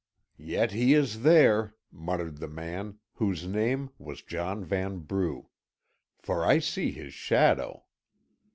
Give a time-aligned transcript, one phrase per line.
[0.39, 5.47] "Yet he is there," muttered the man, whose name was John Vanbrugh,
[6.17, 7.83] "for I see his shadow."